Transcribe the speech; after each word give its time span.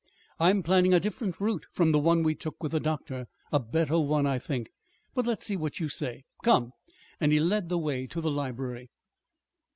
I'm 0.39 0.63
planning 0.63 0.95
a 0.95 0.99
different 0.99 1.39
route 1.39 1.67
from 1.73 1.91
the 1.91 1.99
one 1.99 2.23
we 2.23 2.33
took 2.33 2.63
with 2.63 2.71
the 2.71 2.79
doctor 2.79 3.27
a 3.51 3.59
better 3.59 3.99
one, 3.99 4.25
I 4.25 4.39
think. 4.39 4.69
But 5.13 5.27
let's 5.27 5.45
see 5.45 5.55
what 5.55 5.79
you 5.79 5.89
say. 5.89 6.23
Come!" 6.43 6.71
And 7.19 7.31
he 7.31 7.39
led 7.39 7.69
the 7.69 7.77
way 7.77 8.07
to 8.07 8.19
the 8.19 8.31
library. 8.31 8.89